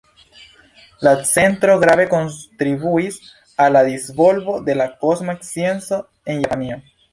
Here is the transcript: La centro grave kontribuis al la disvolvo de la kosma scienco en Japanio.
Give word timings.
La 1.07 1.11
centro 1.31 1.75
grave 1.83 2.07
kontribuis 2.13 3.21
al 3.67 3.77
la 3.79 3.85
disvolvo 3.91 4.57
de 4.71 4.79
la 4.81 4.91
kosma 5.05 5.39
scienco 5.51 6.03
en 6.35 6.45
Japanio. 6.45 6.83